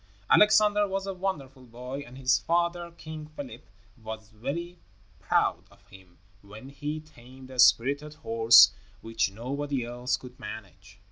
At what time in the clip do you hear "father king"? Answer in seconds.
2.39-3.27